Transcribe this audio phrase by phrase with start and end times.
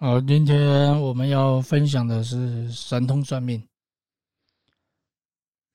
[0.00, 3.60] 好，今天我们要分享的是神通算命。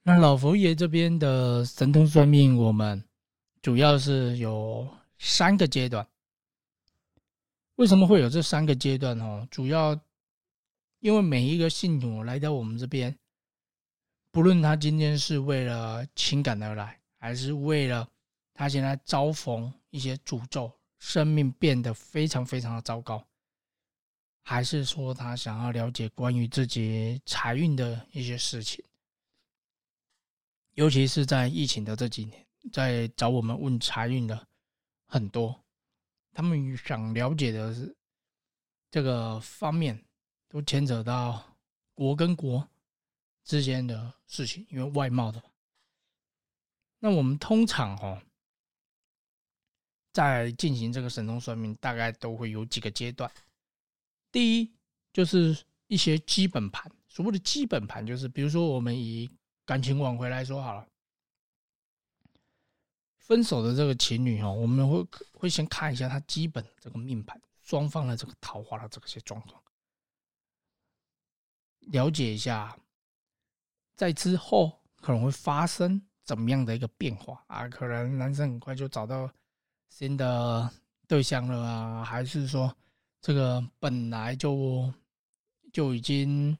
[0.01, 3.03] 那老佛爷这边的神通算命，我们
[3.61, 4.87] 主要是有
[5.19, 6.07] 三个阶段。
[7.75, 9.19] 为什么会有这三个阶段？
[9.19, 9.99] 哦，主要
[11.01, 13.13] 因为每一个信徒来到我们这边，
[14.31, 18.07] 不论他今天是为了情感而来，还是为了
[18.53, 23.21] 他现在遭逢一些诅咒，生命变得非常非常的糟糕。
[24.45, 28.83] 还是说他想要了解关于自己财运的一些事情，
[30.73, 34.47] 尤其是在疫情的这几年，在找我们问财运的
[35.05, 35.63] 很多，
[36.33, 37.95] 他们想了解的是
[38.91, 40.03] 这个方面，
[40.49, 41.57] 都牵扯到
[41.93, 42.67] 国跟国
[43.45, 45.41] 之间的事情，因为外贸的。
[46.99, 48.21] 那我们通常哦，
[50.11, 53.31] 在进行这个神通算命，大概都会有几个阶段。
[54.33, 54.73] 第一
[55.13, 55.55] 就是
[55.85, 59.29] 一些基本盘，所谓的基本盘就是，比如说我们以
[59.63, 60.87] 感情挽回来说好了，
[63.19, 69.61] 分手的这个情侣哦，我们会会先看一下他基本这个命盘，双方的这个桃花的这些状况，
[71.81, 72.75] 了解一下，
[73.95, 77.69] 在之后可能会发生怎么样的一个变化啊？
[77.69, 79.31] 可能男生很快就找到
[79.89, 80.67] 新的
[81.07, 82.75] 对象了啊，还是说？
[83.23, 84.93] 这个本来就
[85.71, 86.57] 就已经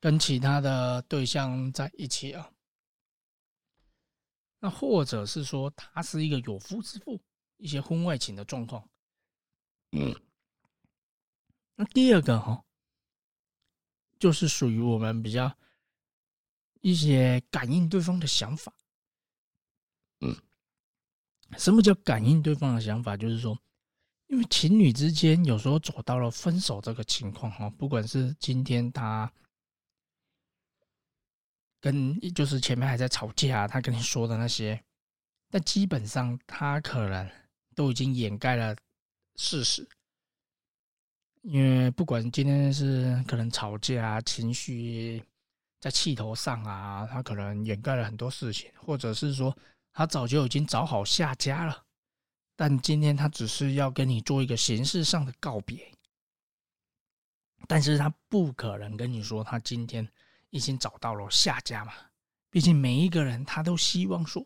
[0.00, 2.50] 跟其他的对象在一起了，
[4.58, 7.20] 那或者是说他是一个有夫之妇，
[7.58, 8.88] 一些婚外情的状况。
[9.92, 10.18] 嗯，
[11.74, 12.64] 那第二个哈，
[14.18, 15.54] 就是属于我们比较
[16.80, 18.72] 一些感应对方的想法。
[20.20, 20.34] 嗯，
[21.58, 23.14] 什么叫感应对方的想法？
[23.18, 23.54] 就是说。
[24.28, 29.32] 因为情侣之间有时候走到了分手这个情况哈，不管是今天他
[31.80, 34.82] 跟就是前面还在吵架，他跟你说的那些，
[35.48, 37.30] 但基本上他可能
[37.76, 38.76] 都已经掩盖了
[39.36, 39.88] 事实。
[41.42, 45.22] 因为不管今天是可能吵架啊，情绪
[45.78, 49.56] 在气头上啊，他可能掩盖了很多事情，或者是说
[49.92, 51.85] 他早就已经找好下家了。
[52.56, 55.92] 但今天他只是要跟你做一个形式上的告别，
[57.68, 60.08] 但是他不可能跟你说他今天
[60.48, 61.92] 已经找到了下家嘛。
[62.48, 64.42] 毕竟每一个人他都希望说，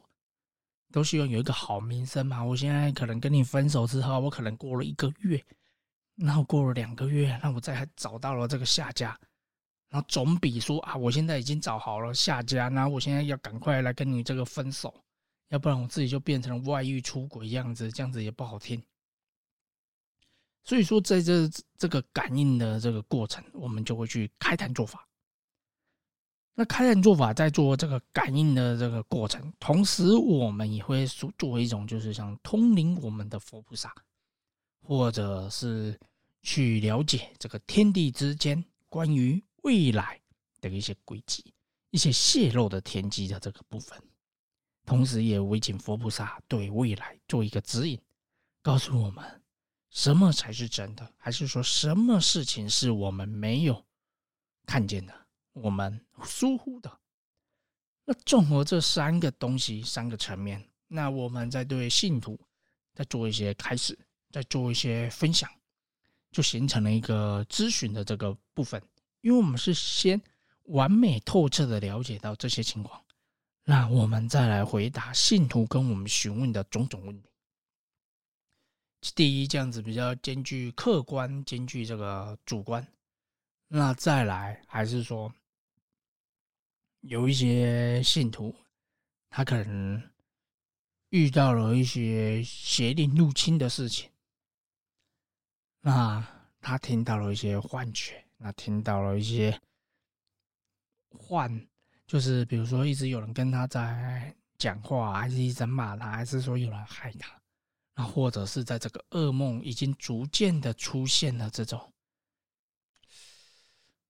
[0.91, 2.43] 都希望有一个好名声嘛。
[2.43, 5.41] 我现在可能跟你分手之后，我可能过了一个月，
[6.17, 9.17] 然后过了两个月，那我再还找到了这个下家，
[9.89, 14.93] 然后总比说啊，我现在已经找好了下家，然后我现在要赶快来跟你这个分手。
[15.51, 18.83] 要不然我自己就变成了外遇出轨样子，这样子也不好听。
[20.63, 25.07] 所以说，在这这个感应的这个过程，我们就会去开坛做法。
[26.55, 33.95] 那开坛做法在做这个感应的这个过程，同时我们也会做作为一种，就是像通灵我们的佛菩萨，
[34.83, 35.99] 或者是
[36.43, 40.21] 去了解这个天地之间关于未来
[40.61, 41.55] 的一些轨迹、
[41.91, 44.01] 一些泄露的天机的这个部分。
[44.91, 47.97] 同时，也为请佛菩萨对未来做一个指引，
[48.61, 49.41] 告诉我们
[49.89, 53.87] 什么才是真的，还是说什么事情是我们没有
[54.67, 55.15] 看见的，
[55.53, 56.91] 我们疏忽的。
[58.05, 62.37] 那综合这三个东西、三个层面，那我们在对信徒
[62.93, 63.97] 再做一些开始，
[64.33, 65.49] 再做一些分享，
[66.33, 68.83] 就形成了一个咨询的这个部分。
[69.21, 70.21] 因为我们是先
[70.65, 73.01] 完美透彻的了解到这些情况。
[73.65, 77.29] 那我们再来回答信徒跟我们询问的种种问题。
[79.15, 82.87] 第一，这样子比较兼具客观，兼具这个主观。
[83.69, 85.33] 那再来，还是说
[87.01, 88.55] 有一些信徒，
[89.31, 90.11] 他可能
[91.11, 94.11] 遇到了一些邪灵入侵的事情。
[95.81, 96.27] 那
[96.61, 99.59] 他听到了一些幻觉，那听到了一些
[101.11, 101.70] 幻。
[102.11, 107.41] 就是比如说，一直有人跟他在讲话，还是一直在骂他，还是说有人害他，
[107.95, 111.93] 那或者是在这个噩梦已经逐渐的出现了这种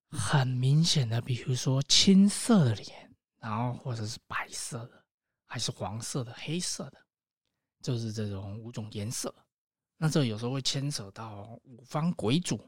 [0.09, 5.05] 很明显的，比如说青色的脸，然后或者是白色的，
[5.45, 6.97] 还是黄色的、黑色的，
[7.83, 9.35] 就是这种五种颜色。
[9.99, 12.67] 那这有时候会牵扯到五方鬼主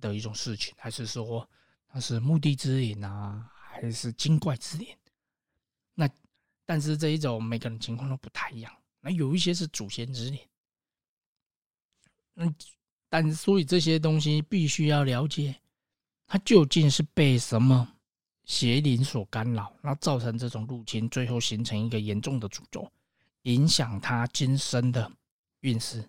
[0.00, 1.46] 的一种事情，还是说
[1.86, 3.46] 他是墓地之影啊？
[3.80, 4.94] 还是精怪之年，
[5.94, 6.06] 那
[6.66, 8.70] 但是这一种每个人情况都不太一样。
[9.00, 10.46] 那有一些是祖先之年，
[12.34, 12.54] 那
[13.08, 15.58] 但所以这些东西必须要了解，
[16.26, 17.96] 它究竟是被什么
[18.44, 22.92] 邪灵所干扰，然后造成这种入侵，最后形成一个严重的诅咒，
[23.44, 25.10] 影响他今生的
[25.60, 26.06] 运势，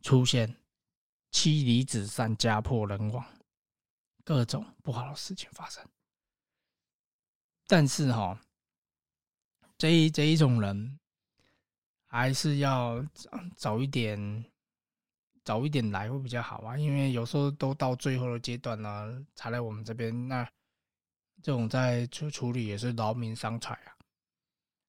[0.00, 0.56] 出现
[1.32, 3.22] 妻离子散、家破人亡，
[4.24, 5.86] 各种不好的事情发生。
[7.66, 8.40] 但是哈，
[9.78, 10.98] 这一这一种人，
[12.06, 13.04] 还是要
[13.56, 14.44] 早一点。
[15.44, 20.44] 早一点来会比较好啊，因为有时候都到最后的阶段了，才来我们这边，那
[21.40, 23.94] 这种在处处理也是劳民伤财啊。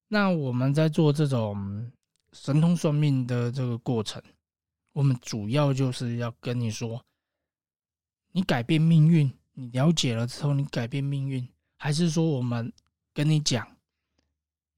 [0.07, 1.91] 那我们在做这种
[2.33, 4.19] 神通算命的这个过程，
[4.93, 7.05] 我们主要就是要跟你说，
[8.31, 11.47] 你改变命运，你了解了之后，你改变命运，
[11.77, 12.71] 还是说我们
[13.13, 13.77] 跟你讲，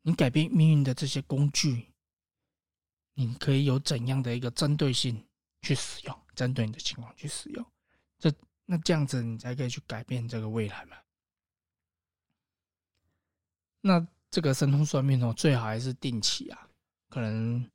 [0.04, 1.88] 你改变命运的这些工具，
[3.16, 5.26] 你可以有怎样的一个针对性？
[5.62, 7.66] 去使用，针对你的情况去使用，
[8.18, 8.32] 这
[8.64, 10.96] 那这样子你才可以去改变这个未来嘛。
[13.82, 16.70] 那这个神通算命哦，最好还是定期啊，
[17.10, 17.70] 可能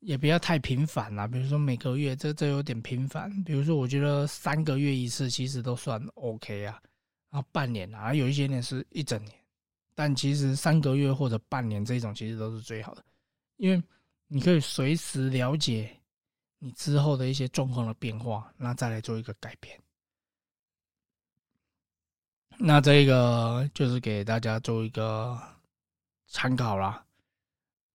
[0.00, 1.26] 也不要太频繁啦。
[1.26, 3.42] 比如说每个月，这这有点频繁。
[3.42, 6.82] 比如说，我觉得三个月一次其实都算 OK 啊。
[7.30, 9.34] 然后半年啊，有一些年是一整年，
[9.94, 13.04] 但其实三个月或者半年这种其实都是最好的，
[13.56, 13.82] 因为
[14.26, 15.94] 你可以随时了解。
[16.60, 19.80] 你之后的一些状况的变化，那再来做一个改变。
[22.58, 25.40] 那这个就是给大家做一个
[26.26, 27.06] 参考啦。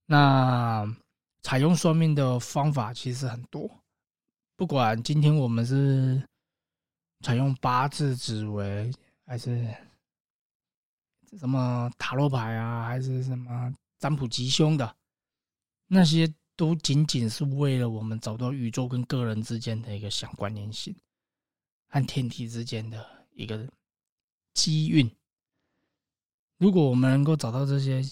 [0.05, 0.87] 那
[1.41, 3.69] 采用算命的方法其实很多，
[4.55, 6.25] 不管今天我们是
[7.19, 8.89] 采用八字、紫微，
[9.25, 9.75] 还是
[11.37, 14.95] 什么塔罗牌啊，还是什么占卜吉凶的
[15.87, 16.33] 那些。
[16.55, 20.95] 都仅仅是为了我们找到宇宙跟个人之间的一个相关联性，
[21.87, 23.67] 和天体之间的一个
[24.53, 25.11] 机运。
[26.57, 28.03] 如果我们能够找到这些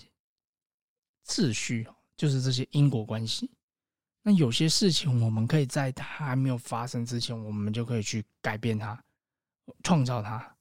[1.24, 1.88] 秩序，
[2.18, 3.48] 就是这些因果关系，
[4.24, 9.00] 那有些事情我们可以在它还没有发生之前，我们就可以去改变它，
[9.84, 10.58] 创造它，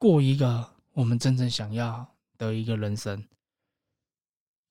[0.00, 2.08] 过一个我们真正想要
[2.38, 3.22] 的一个人生。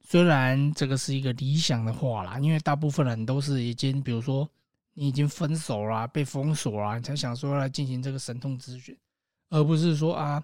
[0.01, 4.49] 虽然这个是一个理想的话啦，因为大部分人都是已经，比如说
[4.95, 8.97] 你已经分手啦，被封锁啦，你才想说来进行这个神通咨询，
[9.49, 10.43] 而不是说啊，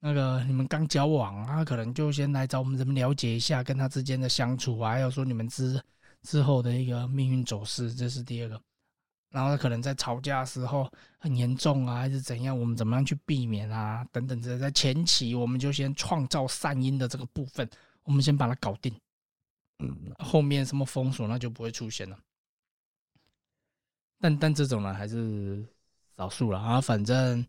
[0.00, 5.80] 那个你们刚交往啊，可能就先来找我们怎么了解一下跟他之间的相处啊，还有说你们之
[6.22, 8.60] 之后的一个命运走势，这是第二个。
[9.30, 17.68] 然后可能在吵架的时候很严重啊，还是怎样，我们怎么样去避免啊，等等这在前期我们就先创造善因的这个部分。
[18.04, 18.90] 我们先把它搞定，
[19.80, 22.18] 嗯，后面什么封锁那就不会出现了。
[24.18, 25.62] 但但这种呢还是
[26.16, 27.46] 少数了啊，反正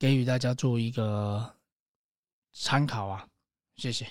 [0.00, 1.54] 给予大家做一个
[2.52, 3.24] 参考啊，
[3.76, 4.04] 谢谢。